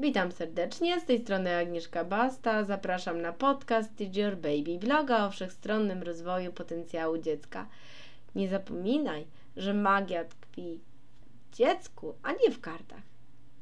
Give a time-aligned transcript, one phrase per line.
[0.00, 2.64] Witam serdecznie, z tej strony Agnieszka Basta.
[2.64, 7.66] Zapraszam na podcast Teach Your Baby, bloga o wszechstronnym rozwoju potencjału dziecka.
[8.34, 9.26] Nie zapominaj,
[9.56, 10.80] że magia tkwi
[11.50, 13.09] w dziecku, a nie w kartach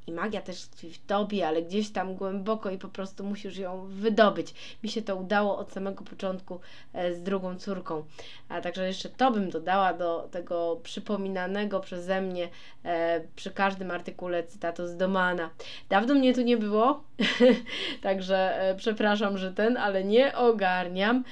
[0.08, 3.86] i magia też tkwi w tobie, ale gdzieś tam głęboko i po prostu musisz ją
[3.86, 4.54] wydobyć.
[4.82, 6.60] Mi się to udało od samego początku
[6.92, 8.04] e, z drugą córką.
[8.48, 12.48] A także jeszcze to bym dodała do tego przypominanego przeze mnie
[12.84, 15.50] e, przy każdym artykule cytatu z Domana.
[15.88, 17.02] Dawno mnie tu nie było,
[18.02, 21.24] także e, przepraszam, że ten, ale nie ogarniam.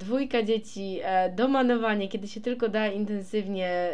[0.00, 1.00] Dwójka dzieci,
[1.36, 3.90] domanowanie, kiedy się tylko da intensywnie,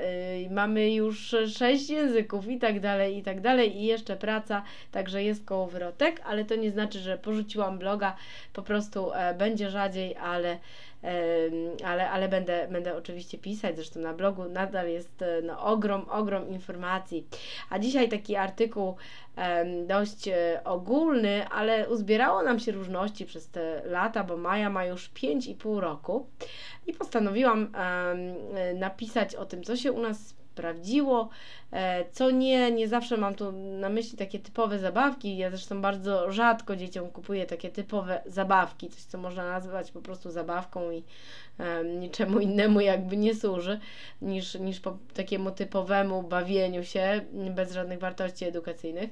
[0.50, 4.62] mamy już sześć języków i tak dalej, i tak dalej, i jeszcze praca,
[4.92, 8.16] także jest kołowrotek, ale to nie znaczy, że porzuciłam bloga,
[8.52, 10.58] po prostu e, będzie rzadziej, ale, e,
[11.84, 16.48] ale, ale będę, będę oczywiście pisać, zresztą na blogu nadal jest e, no, ogrom, ogrom
[16.48, 17.26] informacji.
[17.70, 18.96] A dzisiaj taki artykuł
[19.36, 24.84] e, dość e, ogólny, ale uzbierało nam się różności przez te lata, bo Maja ma
[24.84, 26.26] już 5,5 roku
[26.86, 27.72] i postanowiłam
[28.74, 31.28] napisać o tym, co się u nas sprawdziło,
[31.72, 35.36] e, co nie, nie zawsze mam tu na myśli takie typowe zabawki.
[35.36, 40.30] Ja zresztą bardzo rzadko dzieciom kupuję takie typowe zabawki, coś co można nazwać po prostu
[40.30, 41.02] zabawką i
[41.98, 43.80] niczemu innemu jakby nie służy,
[44.22, 47.20] niż, niż po takiemu typowemu bawieniu się
[47.54, 49.10] bez żadnych wartości edukacyjnych.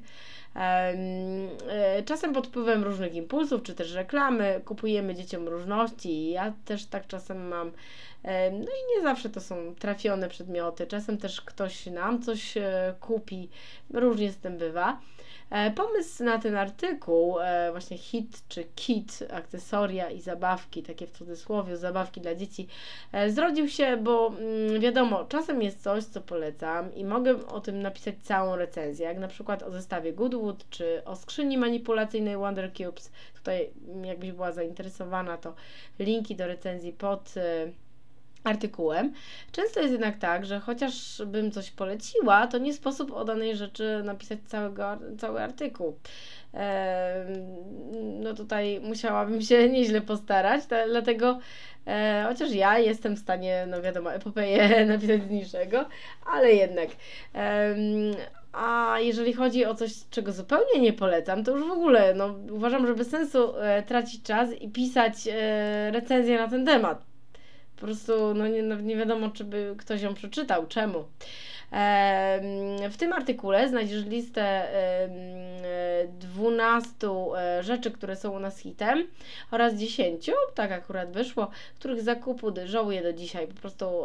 [0.57, 6.31] E, czasem pod wpływem różnych impulsów, czy też reklamy, kupujemy dzieciom różności.
[6.31, 7.73] Ja też tak czasem mam.
[8.53, 10.87] No i nie zawsze to są trafione przedmioty.
[10.87, 13.49] Czasem też ktoś nam coś e, kupi.
[13.95, 15.01] Różnie z tym bywa.
[15.51, 21.11] E, pomysł na ten artykuł, e, właśnie hit czy kit, akcesoria i zabawki, takie w
[21.11, 22.69] cudzysłowie, zabawki dla dzieci,
[23.29, 28.15] zrodził się, bo mm, wiadomo, czasem jest coś, co polecam i mogę o tym napisać
[28.23, 33.13] całą recenzję, jak na przykład o zestawie Goodwood czy o skrzyni manipulacyjnej Wonder Cubes.
[33.35, 35.55] Tutaj, mm, jakbyś była zainteresowana, to
[35.99, 37.35] linki do recenzji pod
[38.45, 39.13] artykułem.
[39.53, 44.03] Często jest jednak tak, że chociaż bym coś poleciła, to nie sposób o danej rzeczy
[44.05, 45.99] napisać całego, cały artykuł.
[48.21, 51.39] no tutaj musiałabym się nieźle postarać, dlatego
[51.87, 55.85] e, chociaż ja jestem w stanie, no wiadomo, epopeję napisać z niczego,
[56.27, 56.89] ale jednak.
[58.53, 62.87] a jeżeli chodzi o coś, czego zupełnie nie polecam, to już w ogóle no, uważam,
[62.87, 67.14] że bez sensu e, tracić czas i pisać e, recenzję na ten temat
[67.77, 70.67] po prostu no nie, no nie wiadomo, czy by ktoś ją przeczytał.
[70.67, 71.05] Czemu?
[72.91, 74.69] W tym artykule znajdziesz listę
[76.09, 76.91] 12
[77.37, 79.07] e, rzeczy, które są u nas hitem
[79.51, 83.47] oraz 10, tak akurat wyszło, których zakupu żałuję do dzisiaj.
[83.47, 84.03] Po prostu,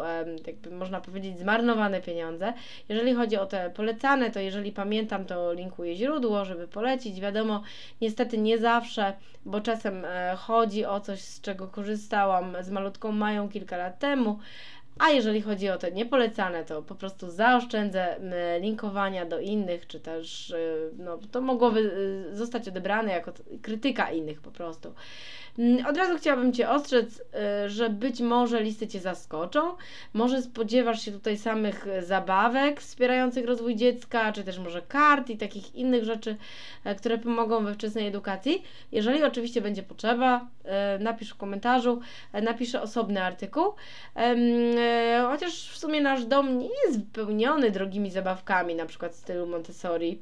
[0.48, 2.54] jakby można powiedzieć, zmarnowane pieniądze.
[2.90, 7.20] Jeżeli chodzi o te polecane, to jeżeli pamiętam, to linkuję źródło, żeby polecić.
[7.20, 7.64] Wiadomo,
[8.02, 9.14] niestety nie zawsze,
[9.46, 14.40] bo czasem e, chodzi o coś, z czego korzystałam z malutką Mają kilka lat temu.
[15.00, 18.16] A jeżeli chodzi o te niepolecane, to po prostu zaoszczędzę
[18.60, 21.80] linkowania do innych, czy też y, no, to mogłoby
[22.32, 24.94] y, zostać odebrane jako krytyka innych po prostu.
[25.90, 27.20] Od razu chciałabym Cię ostrzec,
[27.66, 29.76] y, że być może listy Cię zaskoczą.
[30.14, 35.76] Może spodziewasz się tutaj samych zabawek wspierających rozwój dziecka, czy też może kart i takich
[35.76, 36.36] innych rzeczy,
[36.84, 38.64] e, które pomogą we wczesnej edukacji.
[38.92, 42.02] Jeżeli oczywiście będzie potrzeba, e, napisz w komentarzu,
[42.34, 43.74] e, napiszę osobny artykuł.
[45.28, 50.22] Chociaż w sumie nasz dom nie jest wypełniony drogimi zabawkami, na przykład w stylu Montessori.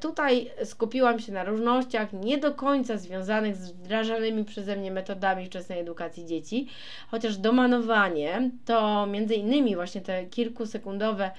[0.00, 5.78] Tutaj skupiłam się na różnościach nie do końca związanych z wdrażanymi przeze mnie metodami wczesnej
[5.78, 6.68] edukacji dzieci,
[7.10, 11.32] chociaż domanowanie to między innymi właśnie te kilkusekundowe e,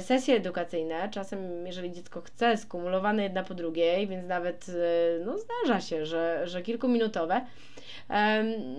[0.00, 5.80] sesje edukacyjne, czasem jeżeli dziecko chce, skumulowane jedna po drugiej, więc nawet e, no, zdarza
[5.80, 7.40] się, że, że kilkuminutowe,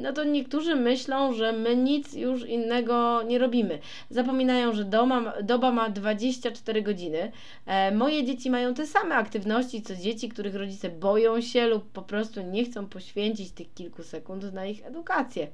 [0.01, 3.80] no to niektórzy myślą, że my nic już innego nie robimy.
[4.09, 7.31] Zapominają, że doma, doba ma 24 godziny.
[7.66, 12.01] E, moje dzieci mają te same aktywności co dzieci, których rodzice boją się lub po
[12.01, 15.48] prostu nie chcą poświęcić tych kilku sekund na ich edukację.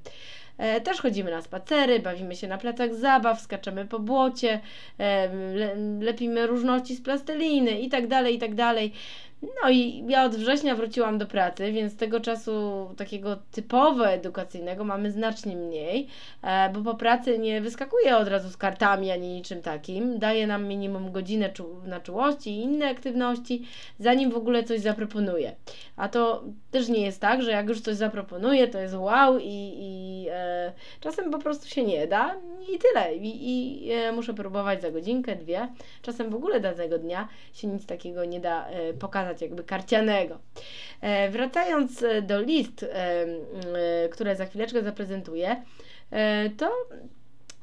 [0.57, 4.59] E, też chodzimy na spacery, bawimy się na placach zabaw, skaczemy po błocie,
[5.99, 8.93] lepimy różności z plasteliny i tak dalej, i tak dalej.
[9.41, 15.11] No i ja od września wróciłam do pracy, więc tego czasu takiego typowo edukacyjnego mamy
[15.11, 16.07] znacznie mniej,
[16.41, 20.19] e, bo po pracy nie wyskakuję od razu z kartami ani niczym takim.
[20.19, 21.49] Daje nam minimum godzinę
[21.85, 23.67] na czułości i inne aktywności,
[23.99, 25.55] zanim w ogóle coś zaproponuję.
[25.95, 29.73] A to też nie jest tak, że jak już coś zaproponuję, to jest wow i,
[29.77, 32.35] i e, czasem po prostu się nie da
[32.73, 33.15] i tyle.
[33.15, 35.67] I, i e, muszę próbować za godzinkę, dwie.
[36.01, 40.39] Czasem w ogóle danego dnia się nic takiego nie da e, pokazać pokazać, jakby karcianego.
[41.01, 45.63] E, wracając do list, e, e, które za chwileczkę zaprezentuję,
[46.11, 46.71] e, to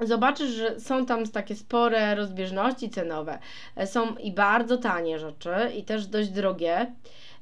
[0.00, 3.38] zobaczysz, że są tam takie spore rozbieżności cenowe.
[3.76, 6.92] E, są i bardzo tanie rzeczy, i też dość drogie.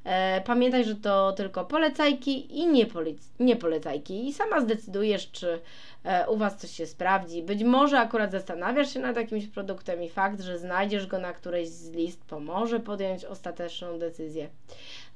[0.04, 4.28] E, pamiętaj, że to tylko polecajki i nie, polec nie polecajki.
[4.28, 5.60] I sama zdecydujesz, czy
[6.04, 7.42] e, u Was coś się sprawdzi.
[7.42, 11.68] Być może akurat zastanawiasz się nad jakimś produktem i fakt, że znajdziesz go na którejś
[11.68, 14.48] z list pomoże podjąć ostateczną decyzję.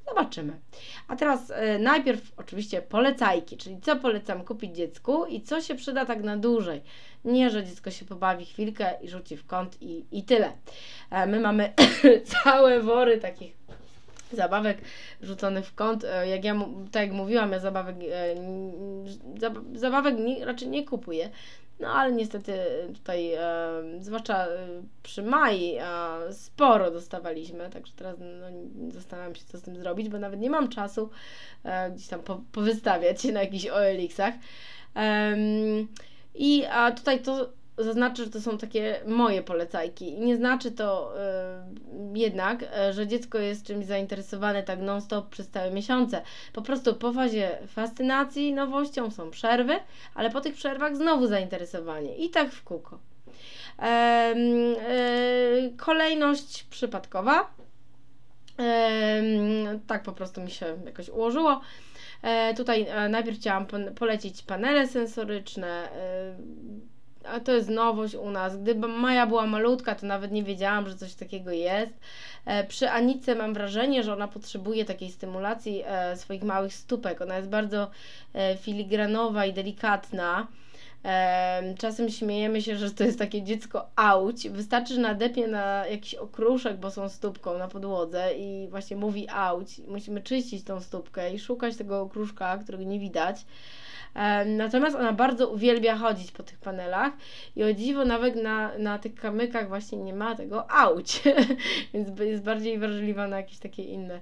[0.09, 0.53] Zobaczymy.
[1.09, 6.06] A teraz e, najpierw oczywiście polecajki, czyli co polecam kupić dziecku i co się przyda
[6.06, 6.82] tak na dłużej.
[7.25, 10.53] Nie, że dziecko się pobawi chwilkę i rzuci w kąt i, i tyle.
[11.11, 11.73] E, my mamy
[12.44, 13.66] całe wory takich
[14.32, 14.78] zabawek
[15.23, 16.05] rzuconych w kąt.
[16.05, 16.55] E, jak ja,
[16.93, 18.34] tak jak mówiłam, ja zabawek, e,
[19.75, 20.14] zabawek
[20.44, 21.31] raczej nie kupuję.
[21.81, 22.52] No ale niestety
[22.94, 23.40] tutaj, e,
[24.00, 24.46] zwłaszcza
[25.02, 25.84] przy Mai, e,
[26.32, 28.46] sporo dostawaliśmy, także teraz no,
[28.93, 31.11] zastanawiam się, co z tym zrobić, bo nawet nie mam czasu
[31.64, 34.34] e, gdzieś tam po, powystawiać się na jakichś OLX-ach.
[36.34, 40.19] I a tutaj to zaznaczę, że to są takie moje polecajki.
[40.19, 41.14] Nie znaczy to
[42.14, 46.23] y, jednak, y, że dziecko jest czymś zainteresowane tak non-stop przez całe miesiące.
[46.52, 49.75] Po prostu po fazie fascynacji nowością są przerwy,
[50.14, 52.99] ale po tych przerwach znowu zainteresowanie i tak w kółko.
[53.79, 57.56] y, kolejność przypadkowa.
[59.87, 61.61] tak po prostu mi się jakoś ułożyło.
[62.22, 63.67] E, tutaj e, najpierw chciałam
[63.99, 65.88] polecić panele sensoryczne
[67.28, 68.56] a to jest nowość u nas.
[68.56, 71.93] Gdyby Maja była malutka, to nawet nie wiedziałam, że coś takiego jest.
[72.44, 77.20] E, przy Anice mam wrażenie, że ona potrzebuje takiej stymulacji e, swoich małych stópek.
[77.20, 77.90] Ona jest bardzo
[78.34, 80.46] e, filigranowa i delikatna.
[81.79, 84.49] Czasem śmiejemy się, że to jest takie dziecko auć.
[84.49, 89.79] Wystarczy, że nadepnie na jakiś okruszek bosą stópką na podłodze i właśnie mówi auć.
[89.88, 93.37] Musimy czyścić tą stópkę i szukać tego okruszka, którego nie widać.
[94.47, 97.12] Natomiast ona bardzo uwielbia chodzić po tych panelach
[97.56, 101.23] i o dziwo nawet na, na tych kamykach właśnie nie ma tego auć,
[101.94, 104.20] więc jest bardziej wrażliwa na jakieś takie inne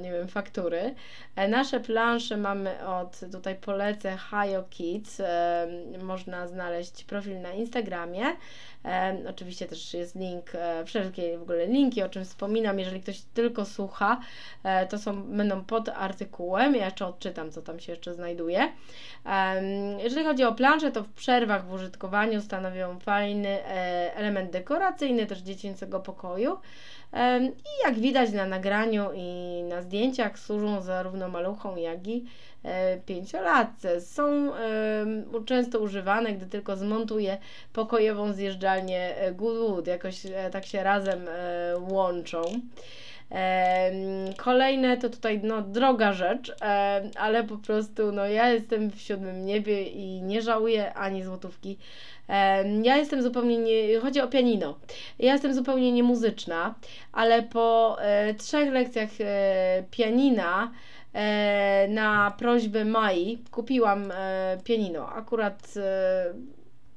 [0.00, 0.94] nie wiem, faktury.
[1.36, 5.22] E, nasze plansze mamy od, tutaj polecę Hayo Kids,
[6.02, 8.24] można znaleźć profil na Instagramie,
[9.30, 13.64] oczywiście też jest link, e, wszelkie w ogóle linki, o czym wspominam, jeżeli ktoś tylko
[13.64, 14.20] słucha,
[14.64, 18.72] e, to są, będą pod artykułem, ja jeszcze odczytam, co tam się jeszcze znajduje.
[19.98, 23.64] Jeżeli chodzi o plansze, to w przerwach w użytkowaniu stanowią fajny
[24.14, 26.58] element dekoracyjny też dziecięcego pokoju.
[27.46, 32.24] I jak widać na nagraniu i na zdjęciach służą zarówno maluchom, jak i
[32.62, 34.00] e, pięciolatce.
[34.00, 34.52] Są
[35.46, 37.38] często używane, gdy tylko zmontuję
[37.72, 39.86] pokojową zjeżdżalnię e, Goodwood.
[39.86, 41.20] Jakoś e, tak się razem
[41.90, 42.42] łączą.
[44.36, 46.54] Kolejne to tutaj no, droga rzecz,
[47.16, 51.78] ale po prostu no, ja jestem w siódmym niebie i nie żałuję ani złotówki.
[52.82, 54.78] Ja jestem zupełnie nie, chodzi o pianino.
[55.18, 56.74] Ja jestem zupełnie niemuzyczna,
[57.12, 60.72] ale po e, trzech lekcjach e, pianina
[61.12, 64.12] e, na prośbę Mai kupiłam
[64.64, 65.08] pianino.
[65.08, 65.74] Akurat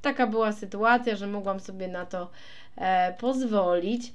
[0.01, 2.29] taka była sytuacja, że mogłam sobie na to
[3.19, 4.13] pozwolić.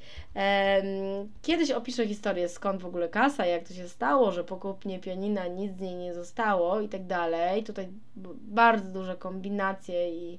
[1.43, 5.47] Kiedyś opiszę historię, skąd w ogóle kasa, jak to się stało, że po kupnie pianina
[5.47, 7.65] nic z niej nie zostało i tak dalej.
[7.65, 7.89] Tutaj
[8.41, 10.39] bardzo duże kombinacje i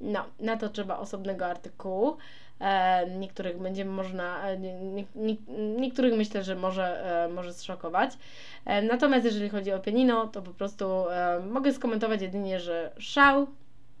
[0.00, 2.16] no, na to trzeba osobnego artykułu.
[2.60, 5.36] E, niektórych będzie można, e, nie, nie,
[5.78, 8.18] niektórych myślę, że może, e, może zszokować.
[8.64, 13.46] E, natomiast jeżeli chodzi o pianino, to po prostu e, mogę skomentować jedynie, że szał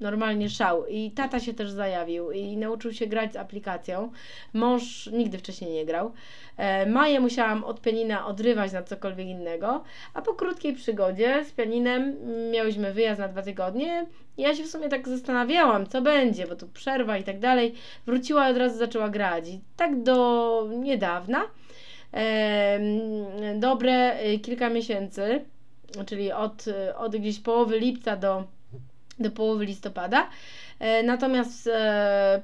[0.00, 0.86] normalnie szał.
[0.86, 4.12] I tata się też zajawił i nauczył się grać z aplikacją.
[4.52, 6.12] Mąż nigdy wcześniej nie grał.
[6.56, 9.84] E, Maję musiałam od pianina odrywać na cokolwiek innego,
[10.14, 12.16] a po krótkiej przygodzie z pianinem
[12.50, 14.06] miałyśmy wyjazd na dwa tygodnie.
[14.38, 17.74] Ja się w sumie tak zastanawiałam, co będzie, bo tu przerwa i tak dalej.
[18.06, 19.48] Wróciła i od razu zaczęła grać.
[19.48, 21.44] I tak do niedawna,
[22.14, 22.80] e,
[23.54, 25.44] dobre e, kilka miesięcy,
[26.06, 26.64] czyli od,
[26.96, 28.44] od gdzieś połowy lipca do
[29.18, 30.28] do połowy listopada.
[30.80, 32.42] E, natomiast e,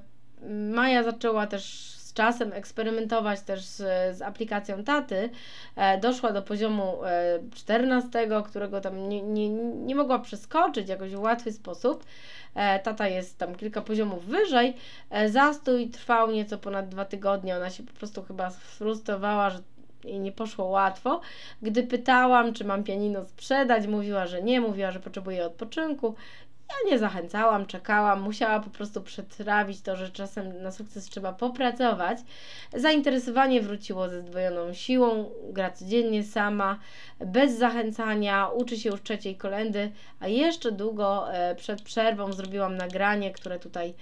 [0.49, 1.65] Maja zaczęła też
[1.99, 3.77] z czasem eksperymentować też z,
[4.17, 5.31] z aplikacją taty.
[5.77, 6.99] E, doszła do poziomu
[7.55, 12.05] 14, którego tam nie, nie, nie mogła przeskoczyć jakoś w łatwy sposób.
[12.83, 14.77] Tata jest tam kilka poziomów wyżej.
[15.27, 17.57] Zastój trwał nieco ponad dwa tygodnie.
[17.57, 19.59] Ona się po prostu chyba sfrustrowała, że
[20.05, 21.21] i nie poszło łatwo.
[21.63, 26.15] Gdy pytałam, czy mam pianino sprzedać, mówiła, że nie, mówiła, że potrzebuje odpoczynku
[26.71, 32.19] ja nie zachęcałam, czekałam, musiała po prostu przetrawić to, że czasem na sukces trzeba popracować.
[32.75, 36.79] Zainteresowanie wróciło ze zdwojoną siłą, gra codziennie sama,
[37.21, 43.31] bez zachęcania, uczy się już trzeciej kolendy, a jeszcze długo e, przed przerwą zrobiłam nagranie,
[43.31, 43.95] które tutaj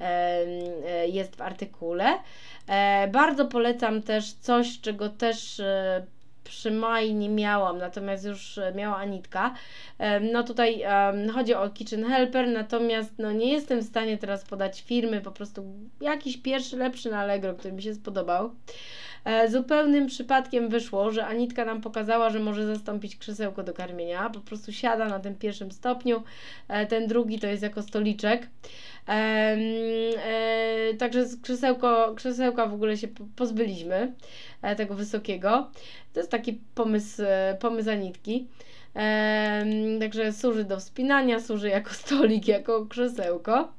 [0.00, 2.18] e, jest w artykule.
[2.68, 5.60] E, bardzo polecam też coś, czego też
[6.48, 9.54] przy Mai nie miałam, natomiast już e, miała Anitka.
[10.32, 14.82] No tutaj um, chodzi o Kitchen Helper, natomiast no nie jestem w stanie teraz podać
[14.82, 15.64] firmy, po prostu
[16.00, 18.50] jakiś pierwszy, lepszy na Allegro, który mi się spodobał.
[19.26, 24.30] E, zupełnym przypadkiem wyszło, że Anitka nam pokazała, że może zastąpić krzesełko do karmienia.
[24.30, 26.22] Po prostu siada na tym pierwszym stopniu,
[26.68, 28.48] e, ten drugi to jest jako stoliczek.
[30.98, 34.12] Także krzesełko, krzesełka w ogóle się pozbyliśmy,
[34.74, 35.70] tego wysokiego.
[36.12, 38.46] To jest taki pomysł, e, pomysł Anitki.
[38.96, 39.64] E,
[40.00, 43.72] także służy do wspinania, służy jako stolik, jako krzesełko.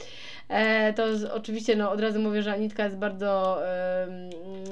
[0.49, 1.03] E, to
[1.33, 4.07] oczywiście no, od razu mówię, że Anitka jest bardzo, e,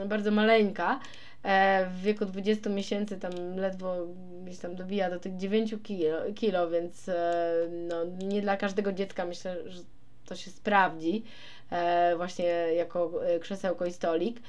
[0.05, 1.00] bardzo maleńka.
[1.45, 4.07] E, w wieku 20 miesięcy tam ledwo
[4.43, 9.25] gdzieś tam dobija do tych 9 kilo, kilo więc e, no, nie dla każdego dziecka
[9.25, 9.81] myślę, że
[10.25, 11.24] to się sprawdzi
[11.72, 12.45] e, właśnie
[12.75, 14.39] jako krzesełko i stolik.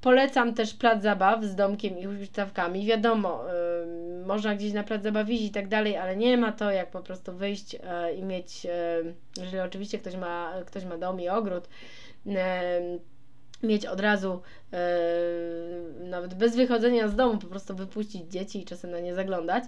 [0.00, 2.86] Polecam też plac zabaw z domkiem i huśtawkami.
[2.86, 3.44] Wiadomo,
[4.22, 6.90] y, można gdzieś na plac zabaw iść i tak dalej, ale nie ma to jak
[6.90, 7.78] po prostu wyjść y,
[8.16, 11.68] i mieć, y, jeżeli oczywiście ktoś ma, ktoś ma dom i ogród,
[13.62, 14.42] mieć od razu,
[16.00, 19.64] nawet bez wychodzenia z domu, po prostu wypuścić dzieci i czasem na nie zaglądać.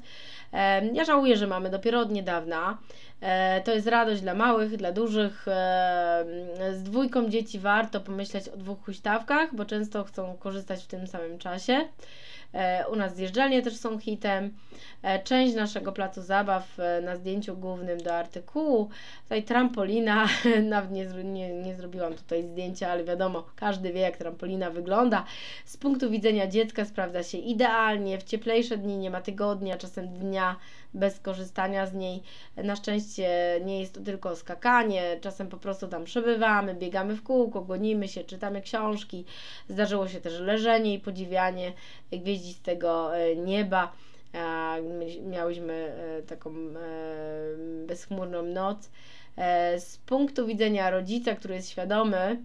[0.93, 2.79] ja żałuję, że mamy dopiero od niedawna.
[3.23, 5.49] E, to jest radość dla małych, dla dużych.
[5.49, 6.25] E,
[6.73, 11.39] z dwójką dzieci warto pomyśleć o dwóch huśtawkach, bo często chcą korzystać w tym samym
[11.39, 11.89] czasie.
[12.55, 14.53] E, u nas zjeżdżalnie też są hitem.
[15.25, 18.89] Część naszego placu zabaw na zdjęciu głównym do artykułu.
[19.23, 20.29] Tutaj trampolina,
[20.63, 25.25] nawet nie, nie, nie zrobiłam tutaj zdjęcia, ale wiadomo, każdy wie jak trampolina wygląda.
[25.65, 28.19] Z punktu widzenia dziecka sprawdza się idealnie.
[28.19, 30.57] W cieplejsze dni nie ma tygodnia, czasem dnia
[30.95, 32.23] bez korzystania z niej.
[32.57, 37.63] Na szczęście nie jest to tylko skakanie, czasem po prostu tam przebywamy, biegamy w kółko,
[37.63, 39.25] gonimy się, czytamy książki.
[39.69, 41.73] Zdarzyło się też leżenie i podziwianie
[42.13, 43.93] gwieździstego e, nieba.
[45.31, 46.55] Miałyśmy e, taką e,
[47.87, 48.91] bezchmurną noc.
[49.79, 52.43] Z punktu widzenia rodzica, który jest świadomy,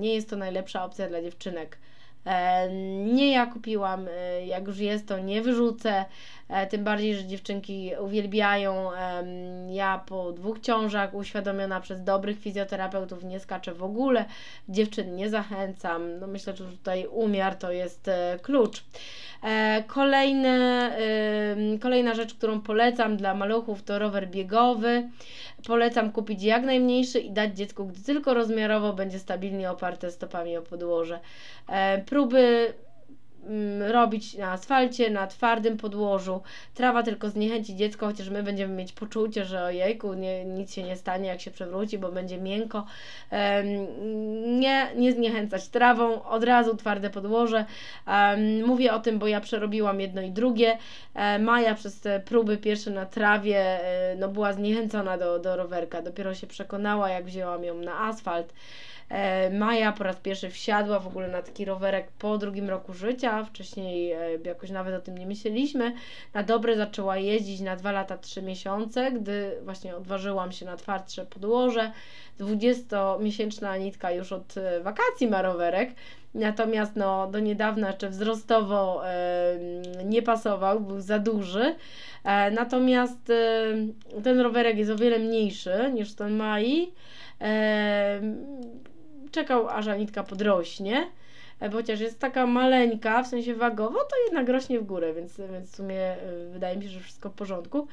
[0.00, 1.78] nie jest to najlepsza opcja dla dziewczynek.
[3.04, 4.06] Nie ja kupiłam,
[4.46, 6.04] jak już jest, to nie wyrzucę.
[6.54, 8.90] E, tym bardziej, że dziewczynki uwielbiają.
[9.70, 14.24] Ja po dwóch ciążach, uświadomiona przez dobrych fizjoterapeutów, nie skaczę w ogóle.
[14.68, 16.18] Dziewczyn nie zachęcam.
[16.20, 18.84] No myślę, że tutaj umiar to jest e, klucz.
[19.42, 20.90] E, kolejne,
[21.80, 25.08] kolejna rzecz, którą polecam dla maluchów to rower biegowy.
[25.66, 30.62] Polecam kupić jak najmniejszy i dać dziecku, gdy tylko rozmiarowo będzie stabilnie oparte stopami o
[30.62, 31.20] podłoże.
[32.06, 32.74] Próby
[33.80, 36.40] robić na asfalcie, na twardym podłożu.
[36.74, 40.96] Trawa tylko zniechęci dziecko, chociaż my będziemy mieć poczucie, że ojejku, nie, nic się nie
[40.96, 42.86] stanie, jak się przewróci, bo będzie miękko.
[44.46, 47.64] Nie, nie zniechęcać trawą, od razu twarde podłoże.
[48.66, 50.78] Mówię o tym, bo ja przerobiłam jedno i drugie.
[51.14, 56.02] E, Maja przez te próby pierwsze na trawie e, no, była zniechęcona do, do rowerka.
[56.02, 58.52] Dopiero się przekonała, jak wzięłam ją na asfalt.
[59.08, 63.44] E, Maja po raz pierwszy wsiadła w ogóle na taki rowerek po drugim roku życia.
[63.44, 65.92] Wcześniej e, jakoś nawet o tym nie myśleliśmy.
[66.34, 71.26] Na dobre zaczęła jeździć na dwa lata, trzy miesiące, gdy właśnie odważyłam się na twardsze
[71.26, 71.92] podłoże.
[72.40, 75.90] 20-miesięczna Anitka już od e, wakacji ma rowerek.
[76.34, 79.58] Natomiast no, do niedawna jeszcze wzrostowo e,
[80.04, 81.74] nie pasował, był za duży.
[82.24, 86.92] E, natomiast e, ten rowerek jest o wiele mniejszy niż ten Mai.
[89.34, 91.10] Czekał aż Anitka podrośnie,
[91.60, 95.70] e, chociaż jest taka maleńka, w sensie wagowo, to jednak rośnie w górę, więc, więc
[95.70, 97.86] w sumie e, wydaje mi się, że wszystko w porządku.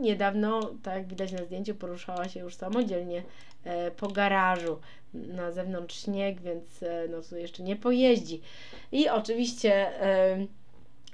[0.00, 3.22] Niedawno, tak jak widać na zdjęciu, poruszała się już samodzielnie
[3.64, 4.78] e, po garażu.
[5.14, 8.40] Na zewnątrz śnieg, więc no tu jeszcze nie pojeździ.
[8.92, 9.90] I oczywiście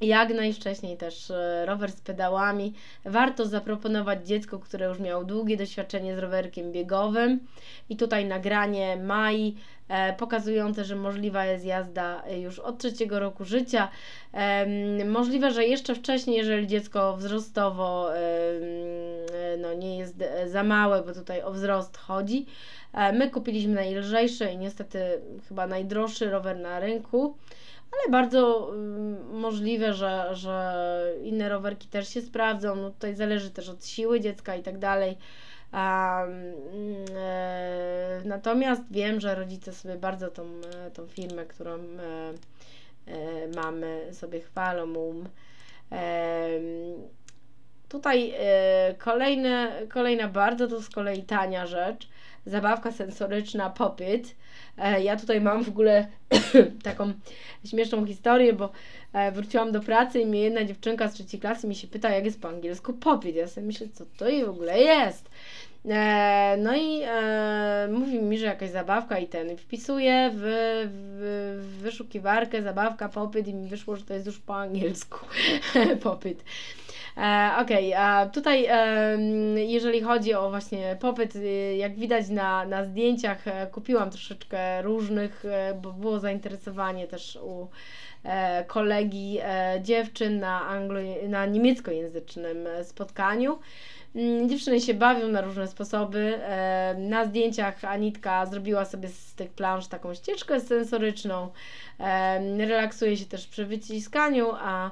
[0.03, 2.75] jak najwcześniej też e, rower z pedałami.
[3.05, 7.41] Warto zaproponować dziecku, które już miało długie doświadczenie z rowerkiem biegowym.
[7.89, 9.57] I tutaj nagranie Mai
[9.89, 13.89] e, pokazujące, że możliwa jest jazda już od trzeciego roku życia.
[14.33, 18.21] E, możliwe, że jeszcze wcześniej, jeżeli dziecko wzrostowo e,
[19.59, 20.17] no, nie jest
[20.47, 22.47] za małe, bo tutaj o wzrost chodzi.
[22.93, 24.99] E, my kupiliśmy najlżejszy i niestety
[25.49, 27.37] chyba najdroższy rower na rynku
[27.93, 32.77] ale bardzo mm, możliwe, że, że inne rowerki też się sprawdzą.
[32.77, 35.17] No tutaj zależy też od siły dziecka i tak dalej.
[35.75, 36.27] E,
[38.25, 41.79] natomiast wiem, że rodzice sobie bardzo tą, e, tą firmę, którą
[43.57, 45.29] mamy, sobie chwalą um.
[47.89, 48.35] Tutaj
[48.99, 52.09] kolejne, kolejna bardzo to z kolei tania rzecz,
[52.47, 54.35] zabawka sensoryczna Popyt.
[54.79, 56.07] E, ja tutaj mam w ogóle
[56.83, 57.13] taką
[57.65, 58.71] śmieszną historię, bo
[59.13, 62.25] e, wróciłam do pracy i mnie jedna dziewczynka z trzeciej klasy mi się pyta, jak
[62.25, 63.37] jest po angielsku Popyt.
[63.37, 65.31] Ja sobie myślę, co to i w ogóle jest.
[65.89, 69.57] E, no i e, mówi mi, że jakaś zabawka i ten.
[69.57, 74.57] Wpisuję w, w, w wyszukiwarkę zabawka popyt i mi wyszło, że to jest już po
[74.57, 75.19] angielsku
[76.03, 76.45] popyt.
[77.17, 78.69] E, Okej, okay, tutaj
[79.57, 85.45] jeżeli chodzi o właśnie popyt, y, jak widać na, na zdjęciach, e, kupiłam troszeczkę różnych,
[85.45, 87.69] e, bo było zainteresowanie też u
[88.67, 89.39] kolegi
[89.81, 93.59] dziewczyn na, anglo, na niemieckojęzycznym spotkaniu.
[94.15, 96.39] Mm, dziewczyny się bawią na różne sposoby.
[96.99, 101.49] Na zdjęciach Anitka zrobiła sobie z tych plansz taką ścieżkę sensoryczną.
[102.59, 104.91] Relaksuje się też przy wyciskaniu, a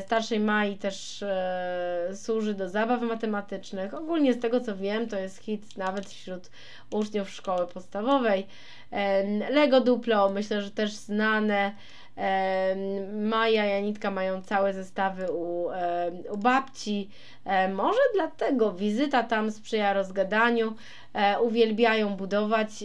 [0.00, 3.94] starszej Mai też e, służy do zabaw matematycznych.
[3.94, 6.50] Ogólnie z tego co wiem, to jest hit nawet wśród
[6.90, 8.46] uczniów szkoły podstawowej.
[9.50, 11.74] Lego Duplo, myślę, że też znane.
[13.12, 15.68] Maja i Anitka mają całe zestawy u,
[16.30, 17.08] u babci.
[17.74, 20.74] Może dlatego wizyta tam sprzyja rozgadaniu.
[21.14, 22.84] E, uwielbiają budować.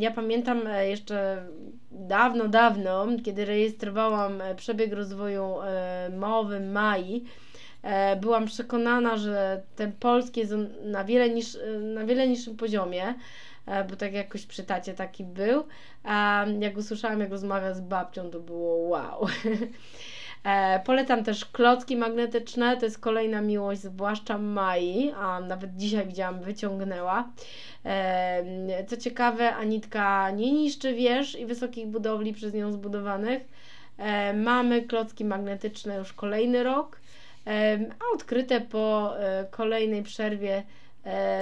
[0.00, 1.44] Ja pamiętam e, jeszcze
[1.90, 5.54] dawno, dawno, kiedy rejestrowałam e, przebieg rozwoju
[6.18, 7.24] mowy Mai,
[8.20, 10.52] byłam przekonana, że ten polski jest
[10.84, 13.14] na wiele, niż, na wiele niższym poziomie.
[13.66, 15.64] E, bo tak jakoś przy tacie taki był.
[16.04, 19.26] A jak usłyszałam, jak rozmawia z babcią, to było wow.
[20.44, 26.40] E, polecam też klocki magnetyczne, to jest kolejna miłość, zwłaszcza Mai, a nawet dzisiaj widziałam,
[26.40, 27.28] wyciągnęła.
[27.84, 33.42] E, co ciekawe, Anitka nie niszczy wież i wysokich budowli przez nią zbudowanych.
[34.34, 37.00] Mamy klocki magnetyczne już kolejny rok,
[38.00, 39.14] a odkryte po
[39.50, 40.62] kolejnej przerwie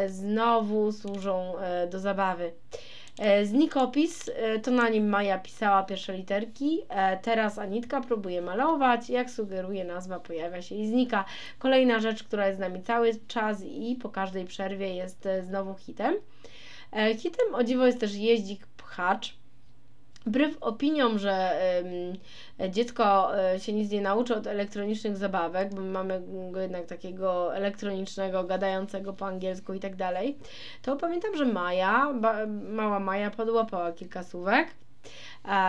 [0.08, 2.52] znowu służą e, do zabawy.
[3.18, 4.30] E, znikopis,
[4.62, 6.80] to na nim Maja pisała pierwsze literki,
[7.22, 11.24] teraz Anitka próbuje malować, jak sugeruje nazwa, pojawia się i znika.
[11.58, 16.14] Kolejna rzecz, która jest z nami cały czas i po każdej przerwie jest znowu hitem.
[17.18, 19.39] Hitem o dziwo jest też jeździk pchacz,
[20.26, 21.60] Wbrew opiniom, że
[22.60, 27.56] y, dziecko y, się nic nie nauczy od elektronicznych zabawek, bo mamy go jednak takiego
[27.56, 30.38] elektronicznego, gadającego po angielsku i tak dalej,
[30.82, 34.68] to pamiętam, że Maja, ba, mała Maja podłapała kilka słówek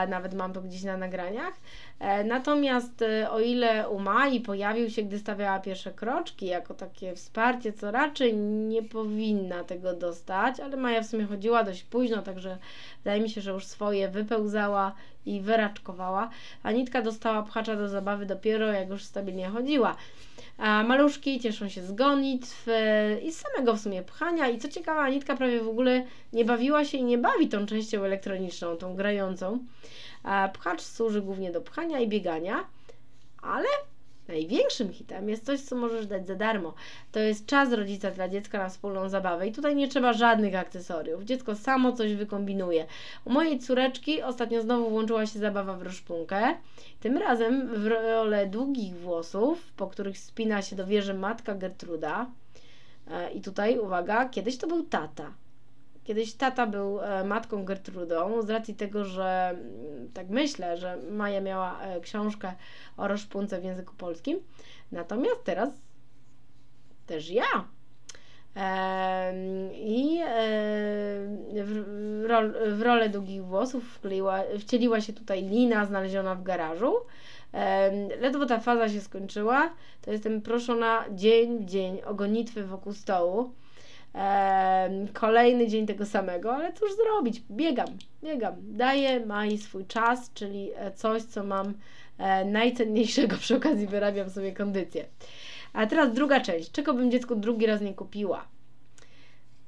[0.07, 1.53] nawet mam to gdzieś na nagraniach.
[2.01, 7.15] E, natomiast e, o ile u Mai pojawił się, gdy stawiała pierwsze kroczki, jako takie
[7.15, 12.57] wsparcie, co raczej nie powinna tego dostać, ale Maja w sumie chodziła dość późno, także
[13.03, 16.29] wydaje mi się, że już swoje wypełzała i wyraczkowała.
[16.63, 19.95] Anitka dostała pchacza do zabawy dopiero jak już stabilnie chodziła.
[20.57, 22.67] A maluszki cieszą się z gonitw
[23.23, 24.49] i z samego w sumie pchania.
[24.49, 28.03] I co ciekawe, Anitka prawie w ogóle nie bawiła się i nie bawi tą częścią
[28.03, 29.59] elektroniczną, tą grającą.
[30.53, 32.65] Pchacz służy głównie do pchania i biegania,
[33.41, 33.67] ale
[34.31, 36.73] Największym hitem jest coś, co możesz dać za darmo.
[37.11, 41.23] To jest czas rodzica dla dziecka na wspólną zabawę i tutaj nie trzeba żadnych akcesoriów.
[41.23, 42.85] Dziecko samo coś wykombinuje.
[43.25, 46.55] U mojej córeczki ostatnio znowu włączyła się zabawa w rozpunkę.
[46.99, 52.27] Tym razem w rolę długich włosów, po których spina się do wieży matka Gertruda.
[53.07, 55.31] E, I tutaj uwaga, kiedyś to był tata.
[56.03, 61.41] Kiedyś tata był e, matką Gertrudą, z racji tego, że mm, tak myślę, że Maja
[61.41, 62.53] miała e, książkę
[62.97, 64.39] o rozpunce w języku polskim.
[64.91, 65.69] Natomiast teraz
[67.07, 67.65] też ja.
[69.73, 70.33] I e,
[71.63, 71.83] w,
[72.77, 76.93] w rolę długich włosów wkleiła, wcieliła się tutaj Lina znaleziona w garażu.
[78.19, 83.51] Ledwo ta faza się skończyła, to jestem proszona dzień w dzień o gonitwy wokół stołu
[85.13, 87.41] kolejny dzień tego samego, ale cóż zrobić?
[87.51, 87.87] Biegam,
[88.23, 88.53] biegam.
[88.61, 91.73] Daję Mai swój czas, czyli e, coś, co mam
[92.17, 95.05] e, najcenniejszego przy okazji wyrabiam sobie kondycję.
[95.73, 96.71] A teraz druga część.
[96.71, 98.47] Czego bym dziecku drugi raz nie kupiła?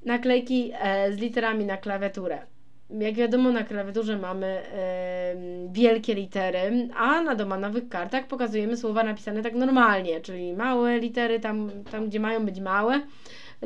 [0.05, 2.39] Naklejki e, z literami na klawiaturę.
[2.99, 4.61] Jak wiadomo, na klawiaturze mamy
[5.71, 11.71] wielkie litery, a na domanowych kartach pokazujemy słowa napisane tak normalnie, czyli małe litery tam,
[11.91, 13.01] tam gdzie mają być małe,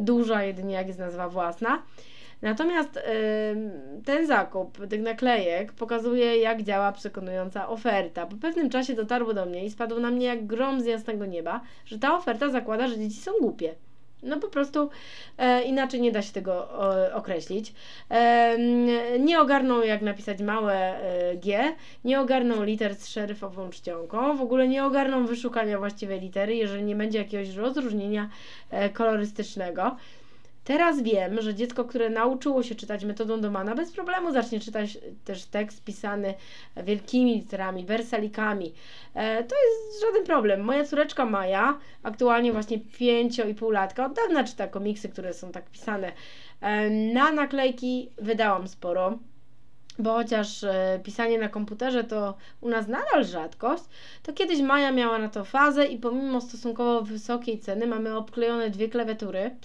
[0.01, 1.83] duża jedynie jak jest nazwa własna.
[2.41, 2.99] Natomiast
[4.05, 8.25] ten zakup tych naklejek pokazuje, jak działa przekonująca oferta.
[8.25, 11.62] Po pewnym czasie dotarło do mnie i spadło na mnie jak grom z jasnego nieba,
[11.86, 13.75] że ta oferta zakłada, że dzieci są głupie.
[14.23, 14.89] No po prostu
[15.38, 17.73] e, inaczej nie da się tego o, określić.
[18.10, 18.58] E,
[19.19, 24.67] nie ogarną jak napisać małe e, G, nie ogarną liter z szeryfową czcionką, w ogóle
[24.67, 28.30] nie ogarną wyszukania właściwej litery, jeżeli nie będzie jakiegoś rozróżnienia
[28.71, 29.95] e, kolorystycznego.
[30.67, 35.45] Teraz wiem, że dziecko, które nauczyło się czytać metodą Domana, bez problemu zacznie czytać też
[35.45, 36.34] tekst pisany
[36.84, 38.73] wielkimi literami, wersalikami.
[39.13, 40.62] E, to jest żaden problem.
[40.62, 46.12] Moja córeczka Maja, aktualnie właśnie 5,5 latka, od dawna czyta komiksy, które są tak pisane.
[46.62, 49.19] E, na naklejki wydałam sporo
[49.99, 53.84] bo chociaż e, pisanie na komputerze to u nas nadal rzadkość,
[54.23, 58.89] to kiedyś Maja miała na to fazę i pomimo stosunkowo wysokiej ceny mamy obklejone dwie
[58.89, 59.56] klawiatury.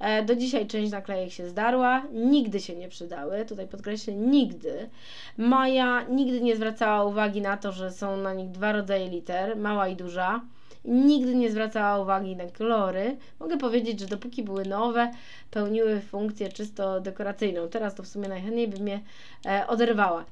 [0.00, 4.90] E, do dzisiaj część naklejek się zdarła, nigdy się nie przydały, tutaj podkreślę, nigdy.
[5.36, 9.88] Maja nigdy nie zwracała uwagi na to, że są na nich dwa rodzaje liter, mała
[9.88, 10.40] i duża
[10.84, 13.16] nigdy nie zwracała uwagi na kolory.
[13.40, 15.10] Mogę powiedzieć, że dopóki były nowe,
[15.50, 17.68] pełniły funkcję czysto dekoracyjną.
[17.68, 19.00] Teraz to w sumie najchętniej by mnie
[19.46, 20.24] e, oderwała.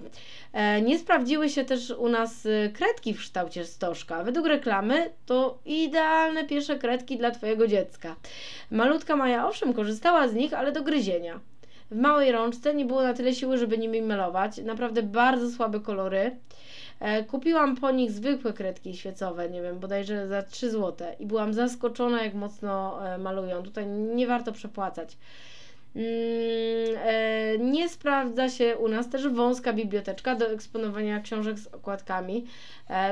[0.53, 4.25] E, nie sprawdziły się też u nas e, kredki w kształcie stożka.
[4.25, 8.17] Według reklamy to idealne pierwsze kredki dla Twojego dziecka.
[8.71, 11.41] Malutka Maja owszem korzystała z nich, ale do gryzienia.
[11.91, 14.59] W małej rączce nie było na tyle siły, żeby nimi malować.
[14.59, 16.37] Naprawdę bardzo słabe kolory.
[17.01, 21.55] E, kupiłam po nich zwykłe kredki świecowe, nie wiem, bodajże za 3 zł i byłam
[21.55, 23.63] zaskoczona, jak mocno e, malują.
[23.63, 25.17] Tutaj nie warto przepłacać.
[25.97, 26.07] Mm,
[26.97, 32.47] e, nie sprawdza się u nas też wąska biblioteczka do eksponowania książek z okładkami,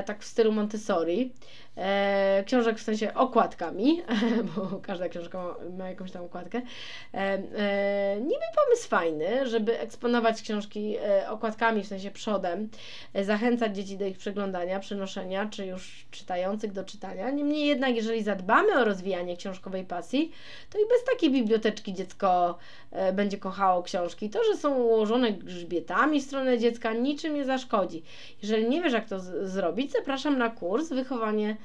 [0.05, 1.31] tak w stylu Montessori.
[1.77, 4.01] E, książek w sensie okładkami,
[4.55, 6.61] bo każda książka ma, ma jakąś tam okładkę.
[8.21, 10.97] Niby pomysł fajny, żeby eksponować książki
[11.29, 12.69] okładkami, w sensie przodem,
[13.21, 17.31] zachęcać dzieci do ich przeglądania, przenoszenia, czy już czytających do czytania.
[17.31, 20.31] Niemniej jednak, jeżeli zadbamy o rozwijanie książkowej pasji,
[20.69, 22.57] to i bez takiej biblioteczki dziecko
[22.91, 24.29] E, będzie kochało książki.
[24.29, 28.03] To, że są ułożone grzbietami w stronę dziecka, niczym nie zaszkodzi.
[28.41, 31.55] Jeżeli nie wiesz, jak to zrobić, zapraszam na kurs Wychowanie e,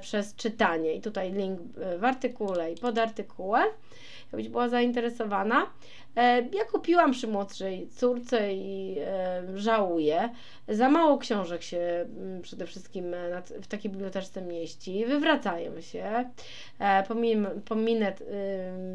[0.00, 0.94] przez czytanie.
[0.94, 1.60] I tutaj link
[1.98, 3.68] w artykule i pod artykułem
[4.32, 5.66] jakbyś była zainteresowana.
[6.16, 10.28] E, ja kupiłam przy młodszej córce i e, żałuję.
[10.68, 13.04] Za mało książek się mm, przede wszystkim
[13.62, 15.06] w takiej biblioteczce mieści.
[15.06, 16.30] Wywracają się.
[16.78, 18.12] E, pominę, pominę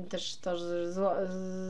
[0.10, 0.94] też to, że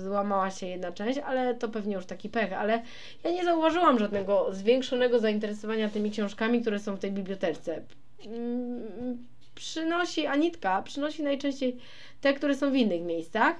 [0.04, 2.54] złamała się jedna część, ale to pewnie już taki pech.
[2.54, 2.82] Ale
[3.24, 7.82] ja nie zauważyłam żadnego zwiększonego zainteresowania tymi książkami, które są w tej bibliotece
[9.56, 11.78] przynosi Anitka, przynosi najczęściej
[12.22, 13.56] te, które są w innych miejscach.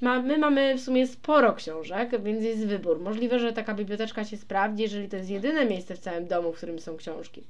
[0.00, 3.00] Ma, my mamy w sumie sporo książek, więc jest wybór.
[3.00, 6.56] Możliwe, że taka biblioteczka się sprawdzi, jeżeli to jest jedyne miejsce w całym domu, w
[6.56, 7.42] którym są książki.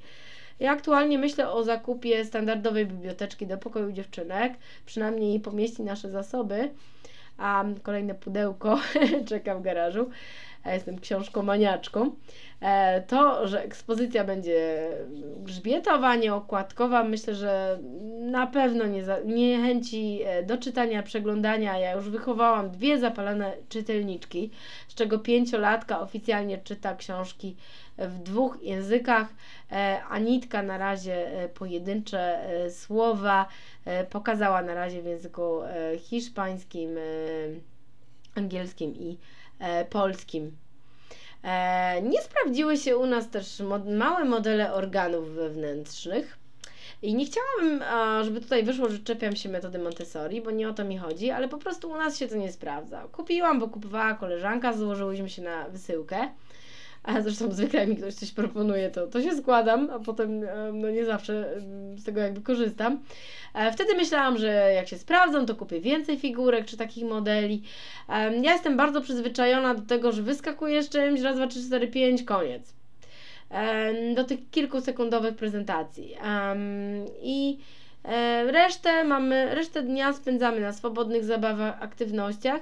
[0.61, 4.53] Ja aktualnie myślę o zakupie standardowej biblioteczki do pokoju dziewczynek,
[4.87, 6.71] przynajmniej pomieści nasze zasoby,
[7.39, 8.81] a kolejne pudełko
[9.29, 10.11] czeka w garażu
[10.65, 12.11] a jestem książkomaniaczką,
[12.61, 14.89] e, to, że ekspozycja będzie
[15.39, 17.79] grzbietowa, nie okładkowa, myślę, że
[18.21, 21.79] na pewno nie, za, nie chęci e, do czytania, przeglądania.
[21.79, 24.51] Ja już wychowałam dwie zapalone czytelniczki,
[24.89, 27.57] z czego pięciolatka oficjalnie czyta książki
[27.99, 29.29] w dwóch językach.
[29.73, 32.39] E, Anitka na razie pojedyncze
[32.71, 33.47] słowa
[34.11, 35.61] pokazała na razie w języku
[35.99, 36.91] hiszpańskim,
[38.35, 39.19] angielskim i
[39.91, 40.57] polskim.
[41.45, 43.63] E, nie sprawdziły się u nas też
[43.99, 46.39] małe modele organów wewnętrznych.
[47.03, 47.85] I nie chciałabym,
[48.25, 51.49] żeby tutaj wyszło, że czepiam się metody Montessori, bo nie o to mi chodzi, ale
[51.49, 53.09] po prostu u nas się to nie sprawdza.
[53.13, 56.29] Kupiłam, bo kupowała koleżanka, złożyłyśmy się na wysyłkę
[57.03, 60.41] a zresztą zwykle mi ktoś coś proponuje, to, to się składam, a potem
[60.73, 61.61] no nie zawsze
[61.97, 62.99] z tego jakby korzystam.
[63.55, 67.63] E, wtedy myślałam, że jak się sprawdzą, to kupię więcej figurek czy takich modeli.
[68.43, 72.23] Ja jestem bardzo przyzwyczajona do tego, że wyskakuję z czymś, raz, dwa, trzy, cztery, pięć,
[72.23, 72.75] koniec.
[74.15, 76.17] Do tych kilkusekundowych prezentacji.
[77.23, 77.59] I
[78.05, 82.61] e, resztę mamy, resztę dnia spędzamy na swobodnych zabawach, aktywnościach.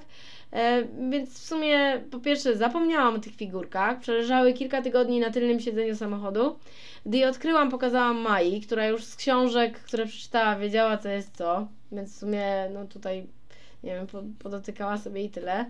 [0.53, 5.61] E, więc w sumie po pierwsze zapomniałam o tych figurkach, przeleżały kilka tygodni na tylnym
[5.61, 6.59] siedzeniu samochodu.
[7.07, 11.67] Gdy je odkryłam, pokazałam Mai, która już z książek, które przeczytała, wiedziała co jest co,
[11.93, 13.27] więc w sumie no tutaj,
[13.85, 14.07] nie wiem,
[14.39, 15.67] podotykała sobie i tyle.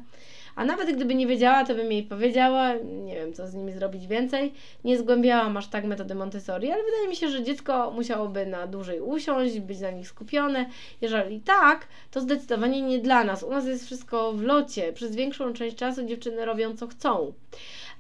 [0.61, 2.73] A nawet gdyby nie wiedziała, to bym jej powiedziała,
[3.05, 4.53] nie wiem, co z nimi zrobić więcej.
[4.85, 9.01] Nie zgłębiałam aż tak metody Montessori, ale wydaje mi się, że dziecko musiałoby na dłużej
[9.01, 10.67] usiąść, być na nich skupione.
[11.01, 13.43] Jeżeli tak, to zdecydowanie nie dla nas.
[13.43, 14.93] U nas jest wszystko w locie.
[14.93, 17.33] Przez większą część czasu dziewczyny robią co chcą.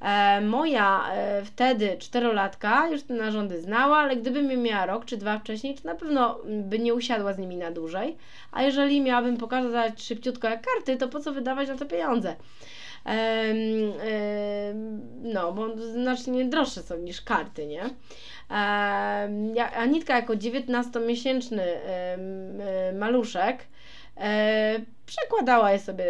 [0.00, 5.38] E, moja e, wtedy czterolatka już te narządy znała, ale gdybym miała rok czy dwa
[5.38, 8.16] wcześniej, to na pewno by nie usiadła z nimi na dłużej.
[8.52, 12.36] A jeżeli miałabym pokazać szybciutko jak karty, to po co wydawać na to pieniądze?
[15.22, 17.82] No, bo znacznie droższe są niż karty, nie?
[19.76, 21.62] Anitka jako 19-miesięczny
[22.98, 23.58] maluszek
[24.20, 26.04] E, przekładała je sobie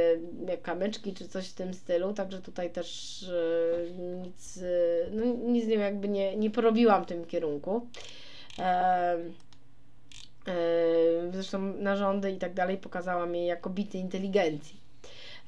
[0.48, 5.66] jak kamyczki czy coś w tym stylu, także tutaj też e, nic, e, no, nic
[5.66, 7.86] nie jakby nie, nie porobiłam w tym kierunku.
[11.32, 14.80] Zresztą narządy i tak dalej pokazałam jej jako bity inteligencji.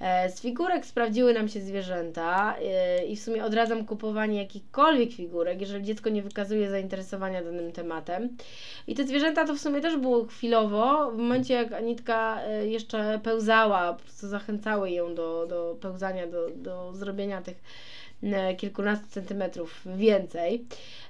[0.02, 5.60] E, z figurek sprawdziły nam się zwierzęta e, i w sumie odradzam kupowanie jakichkolwiek figurek,
[5.60, 8.36] jeżeli dziecko nie wykazuje zainteresowania danym tematem.
[8.86, 13.20] I te zwierzęta to w sumie też było chwilowo, w momencie jak Anitka e, jeszcze
[13.22, 17.62] pełzała, po prostu zachęcały ją do, do pełzania, do, do zrobienia tych
[18.56, 20.64] kilkunastu centymetrów więcej.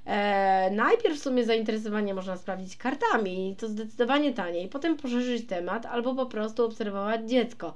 [0.06, 6.14] E, najpierw w sumie zainteresowanie można sprawdzić kartami, to zdecydowanie taniej, potem poszerzyć temat albo
[6.14, 7.74] po prostu obserwować dziecko.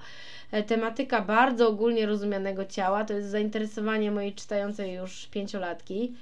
[0.53, 6.13] E, tematyka bardzo ogólnie rozumianego ciała to jest zainteresowanie mojej czytającej już pięciolatki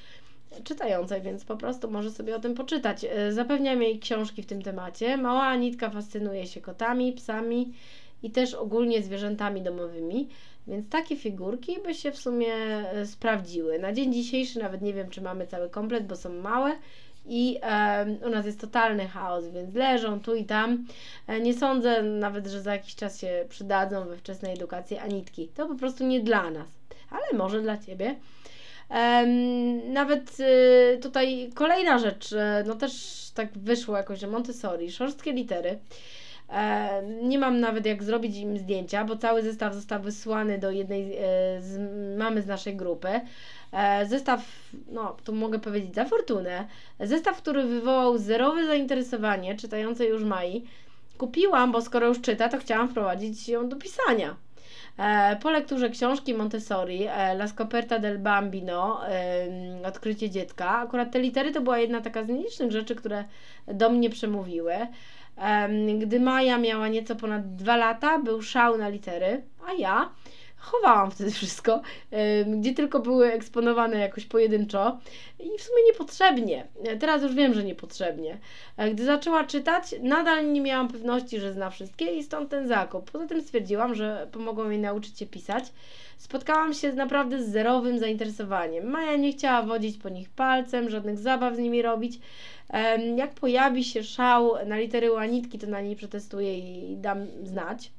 [0.64, 3.04] czytającej, więc po prostu może sobie o tym poczytać.
[3.04, 5.16] E, zapewniam jej książki w tym temacie.
[5.16, 7.72] Mała Anitka fascynuje się kotami, psami
[8.24, 10.28] i też ogólnie zwierzętami domowymi.
[10.66, 13.78] Więc takie figurki by się w sumie e, sprawdziły.
[13.78, 16.72] Na dzień dzisiejszy nawet nie wiem, czy mamy cały komplet, bo są małe
[17.26, 20.86] i e, u nas jest totalny chaos, więc leżą tu i tam.
[21.26, 25.48] E, nie sądzę nawet, że za jakiś czas się przydadzą we wczesnej edukacji anitki.
[25.48, 26.68] To po prostu nie dla nas,
[27.10, 28.14] ale może dla Ciebie.
[29.86, 32.92] Nawet e, tutaj kolejna rzecz, e, no też
[33.34, 35.78] tak wyszło jakoś, że Montessori, szorstkie litery.
[36.48, 41.16] E, nie mam nawet jak zrobić im zdjęcia, bo cały zestaw został wysłany do jednej
[41.16, 41.20] e,
[41.60, 41.78] z
[42.18, 43.20] mamy z naszej grupy.
[43.72, 44.46] E, zestaw,
[44.90, 46.66] no tu mogę powiedzieć za fortunę,
[47.00, 50.64] zestaw, który wywołał zerowe zainteresowanie czytającej już Mai.
[51.18, 54.36] Kupiłam, bo skoro już czyta, to chciałam wprowadzić ją do pisania.
[55.42, 59.00] Po lekturze książki Montessori, La Scoperta del Bambino,
[59.86, 63.24] Odkrycie dziecka, akurat te litery to była jedna taka z nielicznych rzeczy, które
[63.66, 64.74] do mnie przemówiły.
[65.98, 70.10] Gdy Maja miała nieco ponad dwa lata, był szał na litery, a ja
[70.64, 71.80] chowałam wtedy wszystko,
[72.46, 74.98] gdzie tylko były eksponowane jakoś pojedynczo
[75.38, 76.66] i w sumie niepotrzebnie.
[77.00, 78.38] Teraz już wiem, że niepotrzebnie.
[78.76, 83.10] E, gdy zaczęła czytać, nadal nie miałam pewności, że zna wszystkie i stąd ten zakup.
[83.10, 85.64] Poza tym stwierdziłam, że pomogą mi nauczyć się pisać.
[86.16, 88.90] Spotkałam się naprawdę z zerowym zainteresowaniem.
[88.90, 92.18] Maja nie chciała wodzić po nich palcem, żadnych zabaw z nimi robić.
[93.16, 97.90] Jak pojawi się szał na litery łanitki, to na niej przetestuję i dam znać.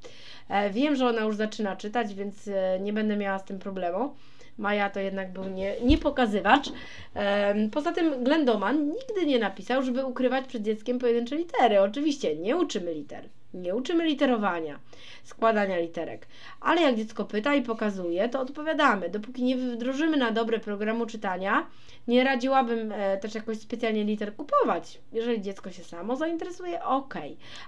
[0.50, 4.16] E, wiem, że ona już zaczyna czytać, więc e, nie będę miała z tym problemu.
[4.58, 6.70] Maja to jednak był nie, nie pokazywacz.
[7.72, 11.82] Poza tym Glendoman nigdy nie napisał, żeby ukrywać przed dzieckiem pojedyncze litery.
[11.82, 13.30] Oczywiście nie uczymy liter.
[13.56, 14.80] Nie uczymy literowania,
[15.24, 16.28] składania literek,
[16.62, 19.10] ale jak dziecko pyta i pokazuje, to odpowiadamy.
[19.10, 21.68] Dopóki nie wdrożymy na dobre programu czytania,
[22.08, 25.00] nie radziłabym e, też jakoś specjalnie liter kupować.
[25.14, 27.14] Jeżeli dziecko się samo zainteresuje, ok,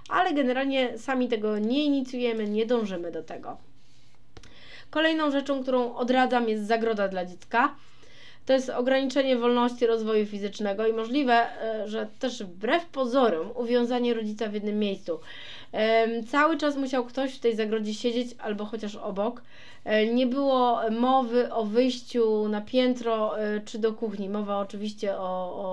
[0.08, 3.56] ale generalnie sami tego nie inicjujemy, nie dążymy do tego.
[4.90, 7.74] Kolejną rzeczą, którą odradzam, jest zagroda dla dziecka.
[8.46, 14.48] To jest ograniczenie wolności rozwoju fizycznego i możliwe, e, że też wbrew pozorom uwiązanie rodzica
[14.48, 15.20] w jednym miejscu.
[16.28, 19.42] Cały czas musiał ktoś w tej zagrodzie siedzieć albo chociaż obok.
[19.84, 24.28] E, nie było mowy o wyjściu na piętro e, czy do kuchni.
[24.28, 25.20] Mowa oczywiście o,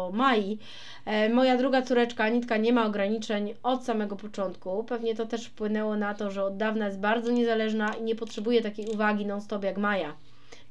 [0.07, 0.57] o Mai.
[1.05, 4.83] E, moja druga córeczka Anitka nie ma ograniczeń od samego początku.
[4.83, 8.61] Pewnie to też wpłynęło na to, że od dawna jest bardzo niezależna i nie potrzebuje
[8.61, 10.15] takiej uwagi non-stop jak Maja.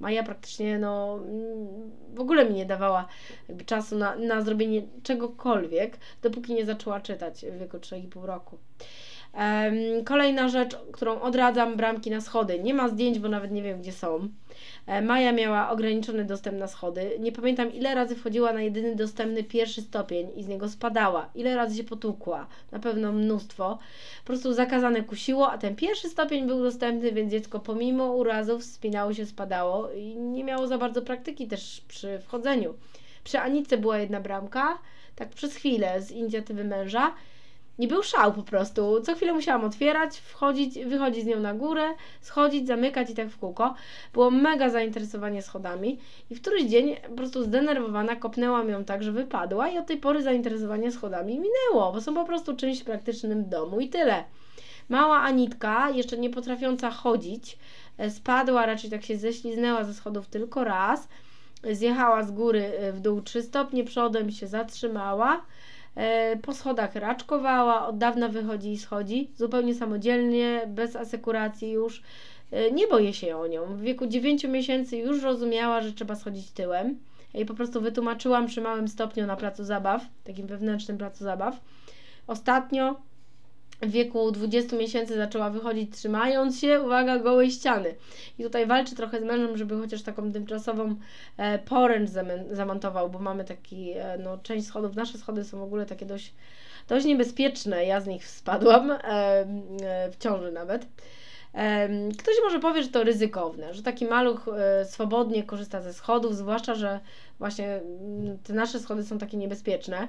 [0.01, 1.19] Maja praktycznie no,
[2.15, 3.09] w ogóle mi nie dawała
[3.67, 8.59] czasu na, na zrobienie czegokolwiek, dopóki nie zaczęła czytać w wieku 3,5 roku.
[10.05, 12.59] Kolejna rzecz, którą odradzam, bramki na schody.
[12.59, 14.29] Nie ma zdjęć, bo nawet nie wiem, gdzie są.
[14.87, 17.11] E, Maja miała ograniczony dostęp na schody.
[17.21, 21.31] Nie pamiętam, ile razy wchodziła na jedyny dostępny pierwszy stopień i z niego spadała.
[21.35, 22.47] Ile razy się potłukła.
[22.73, 23.79] Na pewno mnóstwo.
[24.21, 29.15] Po prostu zakazane kusiło, a ten pierwszy stopień był dostępny, więc dziecko pomimo urazów wspinało
[29.15, 32.75] się, spadało i nie miało za bardzo praktyki też przy wchodzeniu.
[33.25, 34.79] Przy Anice była jedna bramka,
[35.17, 37.15] tak przez chwilę z inicjatywy męża
[37.79, 39.01] nie był szał po prostu.
[39.01, 43.39] Co chwilę musiałam otwierać, wchodzić, wychodzić z nią na górę, schodzić, zamykać i tak w
[43.39, 43.75] kółko.
[44.13, 45.99] Było mega zainteresowanie schodami
[46.31, 49.97] i w któryś dzień po prostu zdenerwowana kopnęłam ją tak, że wypadła i od tej
[49.97, 54.25] pory zainteresowanie schodami minęło, bo są po prostu czymś praktycznym w domu i tyle.
[54.89, 57.59] Mała Anitka, jeszcze nie potrafiąca chodzić,
[57.99, 61.09] e, spadła, raczej tak się ześliznęła ze schodów tylko raz.
[61.73, 65.45] Zjechała z góry e, w dół 3 stopnie przodem, się zatrzymała
[66.43, 72.03] po schodach raczkowała, od dawna wychodzi i schodzi, zupełnie samodzielnie, bez asekuracji już.
[72.51, 73.67] E, nie boję się o nią.
[73.77, 76.99] W wieku 9 miesięcy już rozumiała, że trzeba schodzić tyłem.
[77.35, 81.61] I po prostu wytłumaczyłam przy małym stopniu na placu zabaw, takim wewnętrznym placu zabaw.
[82.27, 82.97] Ostatnio
[83.87, 87.95] w wieku 20 miesięcy zaczęła wychodzić trzymając się, uwaga, gołej ściany.
[88.39, 90.97] I tutaj walczy trochę z mężem, żeby chociaż taką tymczasową
[91.37, 92.11] e, poręcz
[92.51, 96.35] zamontował, bo mamy taki, e, no część schodów, nasze schody są w ogóle takie dość,
[96.89, 97.85] dość niebezpieczne.
[97.85, 99.47] Ja z nich spadłam, e, e,
[100.11, 100.87] w ciąży nawet.
[101.55, 106.37] E, ktoś może powie, że to ryzykowne, że taki maluch e, swobodnie korzysta ze schodów,
[106.37, 107.01] zwłaszcza, że
[107.39, 110.09] właśnie mm, te nasze schody są takie niebezpieczne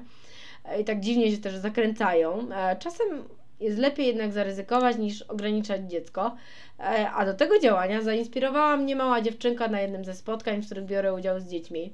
[0.82, 2.48] i tak dziwnie się też zakręcają.
[2.80, 3.24] Czasem
[3.60, 6.36] jest lepiej jednak zaryzykować niż ograniczać dziecko.
[6.80, 10.86] E, a do tego działania zainspirowała mnie mała dziewczynka na jednym ze spotkań, w których
[10.86, 11.94] biorę udział z dziećmi.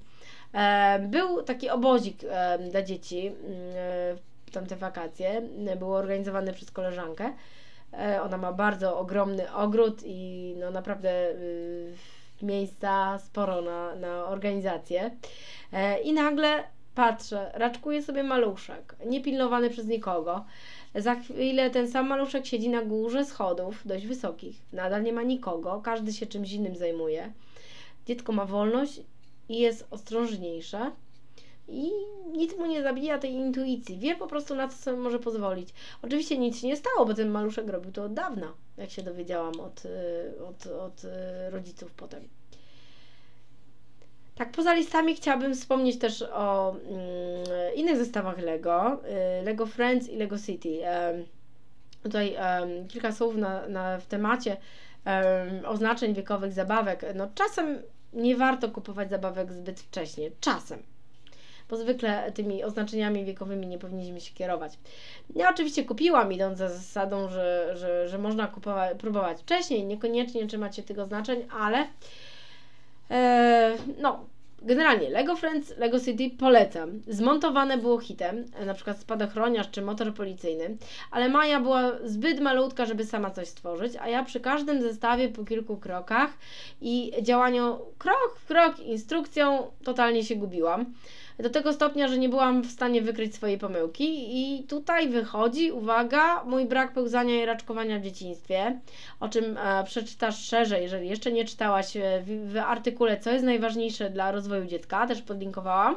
[0.54, 3.32] E, był taki obozik e, dla dzieci
[4.45, 5.41] w tamte wakacje.
[5.80, 7.34] Był organizowany przez koleżankę.
[8.24, 11.93] Ona ma bardzo ogromny ogród i no naprawdę y,
[12.41, 15.12] miejsca sporo na, na organizację.
[16.04, 16.63] I nagle
[16.95, 20.45] patrzę, raczkuje sobie maluszek, niepilnowany przez nikogo.
[20.95, 24.56] Za chwilę ten sam maluszek siedzi na górze schodów, dość wysokich.
[24.73, 27.32] Nadal nie ma nikogo, każdy się czymś innym zajmuje.
[28.06, 29.01] Dziecko ma wolność
[29.49, 30.91] i jest ostrożniejsze.
[31.67, 31.91] I
[32.32, 33.97] nic mu nie zabija tej intuicji.
[33.97, 35.69] Wie po prostu na co sobie może pozwolić.
[36.01, 39.60] Oczywiście nic się nie stało, bo ten maluszek robił to od dawna, jak się dowiedziałam
[39.60, 41.10] od, y, od, od y,
[41.49, 42.27] rodziców potem.
[44.36, 47.45] Tak, poza listami chciałabym wspomnieć też o mm,
[47.76, 49.02] innych zestawach Lego,
[49.40, 50.80] y, Lego Friends i Lego City.
[52.04, 52.38] tutaj
[52.90, 54.58] kilka słów na, na, w temacie
[55.66, 57.06] oznaczeń wiekowych zabawek.
[57.16, 57.82] No, czasem
[58.14, 60.32] nie warto kupować zabawek zbyt wcześnie.
[60.40, 60.84] Czasem.
[61.70, 64.74] Bo zwykle tymi oznaczeniami wiekowymi nie powinniśmy się kierować.
[65.36, 70.76] Ja oczywiście kupiłam, idąc za zasadą, że, że, że można kupować, próbować wcześniej, niekoniecznie trzymać
[70.76, 71.88] się tych oznaczeń, ale
[73.12, 74.26] e, no,
[74.63, 77.02] Generalnie Lego Friends, Lego City polecam.
[77.08, 80.78] Zmontowane było hitem, na przykład spadochroniarz czy motor policyjny,
[81.12, 85.45] ale Maja była zbyt malutka, żeby sama coś stworzyć, a ja przy każdym zestawie po
[85.45, 86.30] kilku krokach
[86.82, 90.86] i działaniu krok w krok instrukcją totalnie się gubiłam
[91.41, 96.43] do tego stopnia, że nie byłam w stanie wykryć swojej pomyłki i tutaj wychodzi, uwaga,
[96.43, 98.80] mój brak pełzania i raczkowania w dzieciństwie,
[99.19, 103.45] o czym e, przeczytasz szerzej, jeżeli jeszcze nie czytałaś e, w, w artykule, co jest
[103.45, 105.95] najważniejsze dla rozwoju dziecka, też podlinkowałam.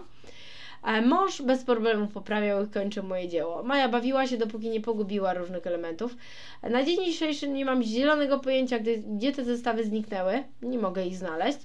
[0.85, 3.63] E, mąż bez problemu poprawiał i kończył moje dzieło.
[3.63, 6.17] Maja bawiła się, dopóki nie pogubiła różnych elementów.
[6.63, 10.45] E, na dzień dzisiejszy nie mam zielonego pojęcia, gdy, gdzie te zestawy zniknęły.
[10.63, 11.59] Nie mogę ich znaleźć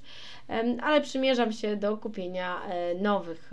[0.82, 3.52] ale przymierzam się do kupienia e, nowych.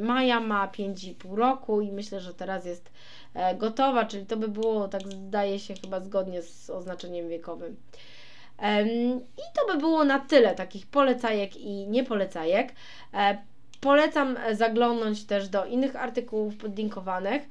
[0.00, 2.90] Maja ma 5,5 roku i myślę, że teraz jest
[3.34, 7.76] e, gotowa, czyli to by było, tak zdaje się, chyba zgodnie z oznaczeniem wiekowym.
[9.36, 12.72] I to by było na tyle takich polecajek i niepolecajek.
[13.82, 17.42] E, polecam zaglądnąć też do innych artykułów podlinkowanych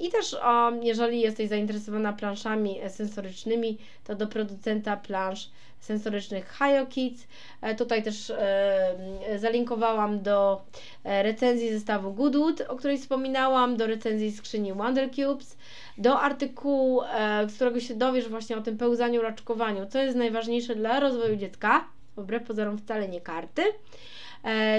[0.00, 0.36] i też
[0.82, 7.26] jeżeli jesteś zainteresowana planszami sensorycznymi, to do producenta plansz sensorycznych Hayo Kids.
[7.62, 8.94] E, tutaj też e,
[9.36, 10.62] zalinkowałam do
[11.04, 15.56] e, recenzji zestawu Goodwood, o której wspominałam, do recenzji skrzyni Wonder Cubes,
[15.98, 17.02] do artykułu,
[17.48, 21.84] z którego się dowiesz właśnie o tym pełzaniu, raczkowaniu, co jest najważniejsze dla rozwoju dziecka,
[22.16, 23.62] wbrew pozorom wcale nie karty.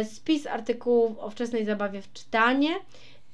[0.03, 2.69] Spis artykułów o wczesnej zabawie w czytanie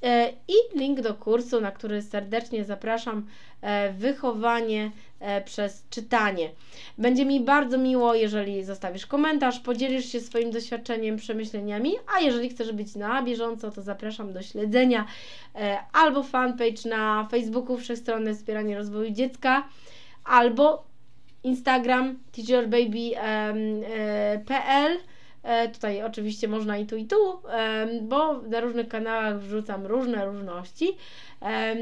[0.02, 3.26] E, i link do kursu, na który serdecznie zapraszam,
[3.60, 6.50] e, wychowanie e, przez czytanie.
[6.98, 12.72] Będzie mi bardzo miło, jeżeli zostawisz komentarz, podzielisz się swoim doświadczeniem, przemyśleniami, a jeżeli chcesz
[12.72, 15.06] być na bieżąco, to zapraszam do śledzenia
[15.92, 19.68] albo fanpage na Facebooku Wszechstronne Wspieranie Rozwoju Dziecka,
[20.24, 20.84] albo
[21.44, 25.17] Instagram teacherbaby.pl E,
[25.72, 27.16] tutaj oczywiście można i tu, i tu,
[28.02, 30.96] bo na różnych kanałach wrzucam różne różności.
[31.42, 31.74] E,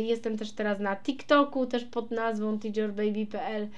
[0.00, 3.68] jestem też teraz na TikToku, też pod nazwą teacherbaby.pl.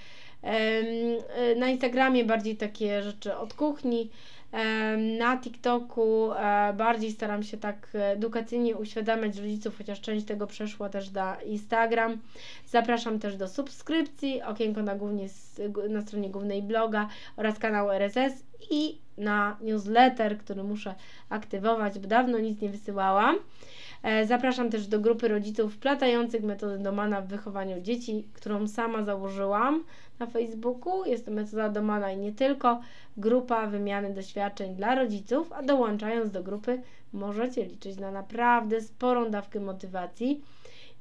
[0.43, 4.11] E, na Instagramie bardziej takie rzeczy od kuchni.
[5.19, 11.11] Na TikToku e, bardziej staram się tak edukacyjnie uświadamiać rodziców, chociaż część tego przeszła też
[11.11, 12.19] na Instagram.
[12.67, 15.29] Zapraszam też do subskrypcji, okienko na, głównie,
[15.89, 20.95] na stronie głównej bloga oraz kanał RSS i na newsletter, który muszę
[21.29, 23.37] aktywować, bo dawno nic nie wysyłałam.
[24.03, 29.85] E, zapraszam też do grupy rodziców wplatających metodę Domana w wychowaniu dzieci, którą sama założyłam
[30.19, 31.05] na Facebooku.
[31.05, 32.81] Jest to metoda Domana i nie tylko.
[33.17, 36.83] Grupa wymiany doświadczeń dla rodziców, a dołączając do grupy
[37.13, 40.41] możecie liczyć na naprawdę sporą dawkę motywacji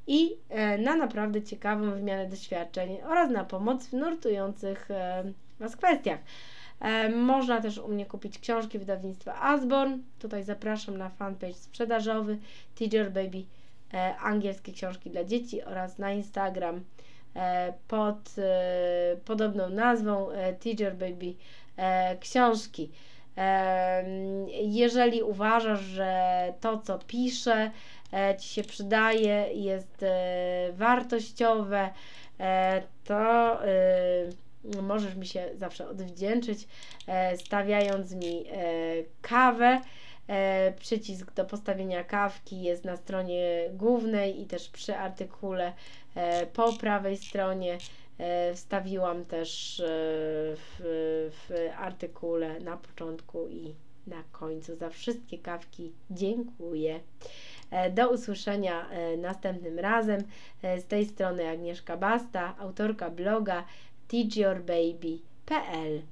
[0.08, 5.24] i e, na naprawdę ciekawą wymianę doświadczeń oraz na pomoc w nurtujących e,
[5.60, 6.20] Was kwestiach.
[6.82, 10.00] E, można też u mnie kupić książki wydawnictwa Asborn.
[10.20, 12.38] Tutaj zapraszam na fanpage sprzedażowy
[12.76, 13.44] Teacher Baby
[13.94, 16.84] e, angielskie książki dla dzieci oraz na Instagram
[17.36, 18.36] e, pod
[19.26, 20.28] podobną nazwą
[20.60, 21.34] Teacher Baby
[22.20, 22.92] książki.
[24.62, 27.72] Jeżeli uważasz, że to, co piszę,
[28.40, 30.06] Ci się przydaje, jest
[30.74, 31.90] wartościowe,
[33.04, 33.60] to
[34.64, 36.68] możesz mi się zawsze odwdzięczyć,
[37.07, 38.64] e, stawiając mi e,
[39.22, 39.82] kawę.
[40.28, 45.74] E, przycisk do postawienia kawki jest na stronie głównej i też przy artykule
[46.53, 47.78] po prawej stronie.
[48.55, 49.82] Wstawiłam też
[50.55, 53.76] w, w artykule na początku i
[54.07, 54.76] na końcu.
[54.76, 56.99] Za wszystkie kawki dziękuję.
[57.91, 60.24] Do usłyszenia następnym razem.
[60.64, 63.64] Z tej strony Agnieszka Basta, autorka bloga
[64.12, 66.03] teachyourbaby.pl